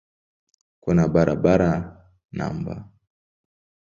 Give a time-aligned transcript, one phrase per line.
[0.83, 1.71] Kuna barabara
[2.37, 2.75] no.